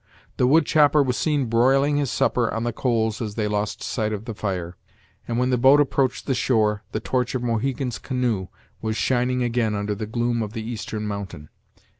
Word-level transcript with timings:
The 0.37 0.47
wood 0.47 0.65
chopper 0.65 1.03
was 1.03 1.15
seen 1.15 1.45
broiling 1.45 1.97
his 1.97 2.09
supper 2.09 2.51
on 2.51 2.63
the 2.63 2.73
coals 2.73 3.21
as 3.21 3.35
they 3.35 3.47
lost 3.47 3.83
sight 3.83 4.11
of 4.11 4.25
the 4.25 4.33
fire, 4.33 4.75
and 5.27 5.37
when 5.37 5.51
the 5.51 5.59
boat 5.59 5.79
approached 5.79 6.25
the 6.25 6.33
shore, 6.33 6.81
the 6.91 6.99
torch 6.99 7.35
of 7.35 7.43
Mohegan's 7.43 7.99
canoe 7.99 8.47
was 8.81 8.97
shining 8.97 9.43
again 9.43 9.75
under 9.75 9.93
the 9.93 10.07
gloom 10.07 10.41
of 10.41 10.53
the 10.53 10.67
eastern 10.67 11.05
mountain. 11.05 11.49